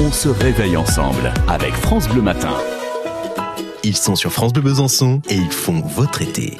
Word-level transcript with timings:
On 0.00 0.12
se 0.12 0.28
réveille 0.28 0.76
ensemble 0.76 1.34
avec 1.48 1.74
France 1.74 2.08
Bleu 2.08 2.22
Matin. 2.22 2.54
Ils 3.82 3.96
sont 3.96 4.14
sur 4.14 4.30
France 4.30 4.52
Bleu 4.52 4.62
Besançon 4.62 5.20
et 5.28 5.34
ils 5.34 5.50
font 5.50 5.80
votre 5.80 6.22
été. 6.22 6.56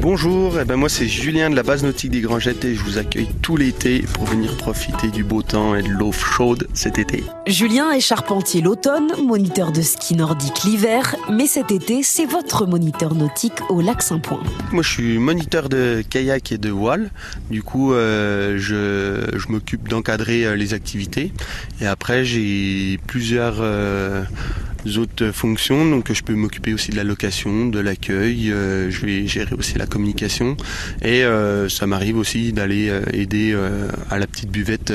Bonjour, 0.00 0.58
eh 0.60 0.64
ben 0.64 0.76
moi 0.76 0.88
c'est 0.88 1.06
Julien 1.06 1.50
de 1.50 1.54
la 1.54 1.62
base 1.62 1.84
nautique 1.84 2.10
des 2.10 2.20
Grangettes 2.20 2.64
et 2.64 2.74
je 2.74 2.82
vous 2.82 2.98
accueille 2.98 3.28
tout 3.40 3.56
l'été 3.56 4.00
pour 4.14 4.24
venir 4.24 4.56
profiter 4.56 5.08
du 5.08 5.22
beau 5.22 5.42
temps 5.42 5.74
et 5.74 5.82
de 5.82 5.88
l'eau 5.88 6.10
chaude 6.12 6.66
cet 6.74 6.98
été. 6.98 7.22
Julien 7.46 7.92
est 7.92 8.00
charpentier 8.00 8.62
l'automne, 8.62 9.12
moniteur 9.24 9.70
de 9.70 9.80
ski 9.82 10.16
nordique 10.16 10.64
l'hiver, 10.64 11.14
mais 11.30 11.46
cet 11.46 11.70
été 11.70 12.02
c'est 12.02 12.26
votre 12.26 12.66
moniteur 12.66 13.14
nautique 13.14 13.60
au 13.68 13.80
lac 13.80 14.02
Saint-Point. 14.02 14.42
Moi 14.72 14.82
je 14.82 14.88
suis 14.88 15.18
moniteur 15.18 15.68
de 15.68 16.02
kayak 16.08 16.52
et 16.52 16.58
de 16.58 16.70
voile, 16.70 17.10
du 17.50 17.62
coup 17.62 17.92
euh, 17.92 18.56
je, 18.58 19.38
je 19.38 19.48
m'occupe 19.48 19.88
d'encadrer 19.88 20.46
euh, 20.46 20.56
les 20.56 20.74
activités 20.74 21.32
et 21.80 21.86
après 21.86 22.24
j'ai 22.24 22.98
plusieurs... 23.06 23.56
Euh, 23.60 24.24
autres 24.98 25.30
fonctions. 25.32 25.88
Donc 25.88 26.12
je 26.12 26.22
peux 26.22 26.34
m'occuper 26.34 26.74
aussi 26.74 26.90
de 26.90 26.96
la 26.96 27.04
location, 27.04 27.66
de 27.66 27.78
l'accueil, 27.78 28.50
euh, 28.50 28.90
je 28.90 29.06
vais 29.06 29.26
gérer 29.26 29.54
aussi 29.54 29.78
la 29.78 29.86
communication 29.86 30.56
et 31.02 31.24
euh, 31.24 31.68
ça 31.68 31.86
m'arrive 31.86 32.16
aussi 32.16 32.52
d'aller 32.52 32.88
euh, 32.88 33.02
aider 33.12 33.56
à 34.10 34.18
la 34.18 34.26
petite 34.26 34.50
buvette 34.50 34.92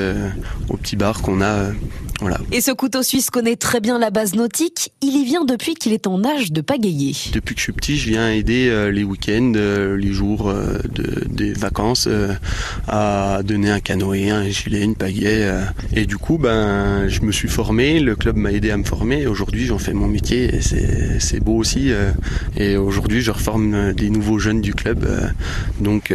au 0.70 0.78
petit 0.78 0.96
bar 0.96 1.22
qu'on 1.22 1.42
a 1.42 1.72
et 2.52 2.62
ce 2.62 2.72
couteau 2.72 3.04
suisse 3.04 3.30
connaît 3.30 3.56
très 3.56 3.80
bien 3.80 4.00
la 4.00 4.10
base 4.10 4.34
nautique. 4.34 4.92
Il 5.02 5.16
y 5.16 5.26
vient 5.26 5.46
depuis 5.46 5.76
qu'il 5.76 5.94
est 5.94 6.08
en 6.08 6.24
âge 6.24 6.52
de 6.52 6.62
pagayer. 6.62 7.16
Depuis 7.34 7.54
que 7.54 7.60
je 7.60 7.64
suis 7.64 7.74
petit, 7.74 7.98
je 7.98 8.10
viens 8.10 8.32
aider 8.32 8.70
euh, 8.70 8.92
les 8.92 9.04
week-ends, 9.04 9.54
euh, 9.56 9.96
les 9.98 10.12
jours 10.12 10.50
euh, 10.50 10.80
de, 10.92 11.26
des 11.30 11.54
vacances 11.54 12.10
à 12.88 13.42
donner 13.44 13.70
un 13.70 13.80
canoë, 13.80 14.30
un 14.30 14.50
gilet, 14.50 14.82
une 14.82 14.96
pagaie. 14.96 15.48
Et 15.94 16.06
du 16.06 16.18
coup, 16.18 16.38
ben, 16.38 17.08
je 17.08 17.22
me 17.22 17.32
suis 17.32 17.48
formé. 17.48 18.00
Le 18.00 18.16
club 18.16 18.36
m'a 18.36 18.52
aidé 18.52 18.72
à 18.72 18.78
me 18.78 18.84
former. 18.84 19.28
Aujourd'hui, 19.28 19.66
j'en 19.66 19.78
fais 19.78 19.94
mon 19.94 20.08
métier 20.08 20.56
et 20.56 20.62
c'est 21.20 21.40
beau 21.40 21.58
aussi. 21.58 21.92
Et 22.56 22.78
aujourd'hui, 22.78 23.22
je 23.22 23.32
reforme 23.32 23.94
des 23.94 24.10
nouveaux 24.10 24.40
jeunes 24.40 24.62
du 24.62 24.74
club. 24.74 25.08
Donc, 25.80 26.14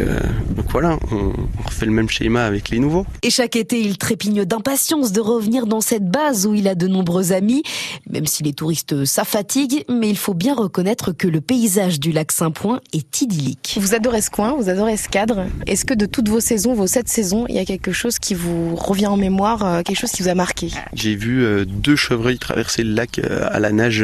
donc 0.55 0.65
voilà, 0.71 0.97
on, 1.11 1.33
on 1.59 1.67
refait 1.67 1.85
le 1.85 1.91
même 1.91 2.09
schéma 2.09 2.45
avec 2.45 2.69
les 2.69 2.79
nouveaux. 2.79 3.05
Et 3.21 3.29
chaque 3.29 3.55
été, 3.55 3.79
il 3.79 3.97
trépigne 3.97 4.45
d'impatience 4.45 5.11
de 5.11 5.21
revenir 5.21 5.65
dans 5.67 5.81
cette 5.81 5.92
cette 5.93 6.09
base 6.09 6.47
où 6.47 6.55
il 6.55 6.67
a 6.67 6.73
de 6.73 6.87
nombreux 6.87 7.33
amis, 7.33 7.61
même 8.09 8.25
si 8.25 8.41
les 8.41 8.53
touristes 8.53 9.05
ça 9.05 9.23
fatigue, 9.25 9.85
mais 9.87 10.09
il 10.09 10.17
faut 10.17 10.33
bien 10.33 10.55
reconnaître 10.55 11.11
que 11.11 11.27
le 11.27 11.39
paysage 11.39 11.99
du 11.99 12.11
lac 12.11 12.31
Saint-Point 12.31 12.81
est 12.93 13.21
idyllique. 13.21 13.77
Vous 13.79 13.93
adorez 13.93 14.21
ce 14.21 14.31
coin, 14.31 14.55
vous 14.57 14.69
adorez 14.69 14.97
ce 14.97 15.07
cadre. 15.07 15.45
Est-ce 15.67 15.85
que 15.85 15.93
de 15.93 16.07
toutes 16.07 16.29
vos 16.29 16.39
saisons, 16.39 16.73
vos 16.73 16.87
sept 16.87 17.07
saisons, 17.09 17.45
il 17.47 17.53
y 17.53 17.59
a 17.59 17.65
quelque 17.65 17.91
chose 17.91 18.17
qui 18.17 18.33
vous 18.33 18.75
revient 18.75 19.05
en 19.05 19.17
mémoire, 19.17 19.63
euh, 19.63 19.81
quelque 19.83 19.99
chose 19.99 20.09
qui 20.09 20.23
vous 20.23 20.29
a 20.29 20.33
marqué? 20.33 20.71
J'ai 20.93 21.15
vu 21.15 21.43
euh, 21.43 21.63
deux 21.63 21.95
chevreuils 21.95 22.39
traverser 22.39 22.83
le 22.83 22.95
lac 22.95 23.19
euh, 23.19 23.47
à 23.51 23.59
la 23.59 23.71
nage 23.71 24.03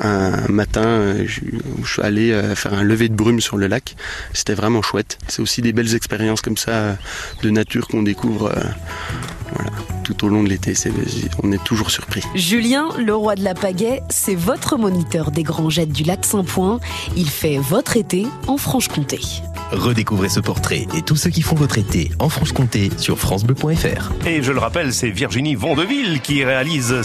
un 0.00 0.48
matin. 0.48 1.14
Je 1.26 1.40
suis 1.84 2.00
allé 2.00 2.32
faire 2.54 2.72
un 2.72 2.84
lever 2.84 3.10
de 3.10 3.14
brume 3.14 3.42
sur 3.42 3.58
le 3.58 3.66
lac. 3.66 3.96
C'était 4.32 4.54
vraiment 4.54 4.80
chouette. 4.80 5.18
C'est 5.28 5.42
aussi 5.42 5.60
des 5.60 5.74
belles 5.74 5.94
expériences 5.94 6.40
comme 6.40 6.56
ça 6.56 6.96
de 7.42 7.50
nature 7.50 7.86
qu'on 7.86 8.02
découvre 8.02 8.50
tout 10.06 10.24
au 10.24 10.28
long 10.28 10.44
de 10.44 10.48
l'été. 10.48 10.74
on 11.42 11.50
est 11.50 11.64
toujours 11.64 11.90
surpris. 11.90 12.22
Julien, 12.36 12.90
le 12.96 13.12
roi 13.12 13.34
de 13.34 13.42
la 13.42 13.54
pagaie, 13.54 14.02
c'est 14.08 14.36
votre 14.36 14.76
moniteur 14.76 15.32
des 15.32 15.42
grands 15.42 15.68
jets 15.68 15.86
du 15.86 16.04
lac 16.04 16.24
Saint-Point. 16.24 16.78
Il 17.16 17.28
fait 17.28 17.58
votre 17.58 17.96
été 17.96 18.24
en 18.46 18.56
Franche-Comté. 18.56 19.18
Redécouvrez 19.72 20.28
ce 20.28 20.38
portrait 20.38 20.86
et 20.96 21.02
tous 21.02 21.16
ceux 21.16 21.30
qui 21.30 21.42
font 21.42 21.56
votre 21.56 21.76
été 21.76 22.12
en 22.20 22.28
Franche-Comté 22.28 22.90
sur 22.98 23.18
francebleu.fr. 23.18 24.12
Et 24.24 24.44
je 24.44 24.52
le 24.52 24.60
rappelle, 24.60 24.94
c'est 24.94 25.10
Virginie 25.10 25.56
Vandeville 25.56 26.20
qui 26.20 26.44
réalise 26.44 26.94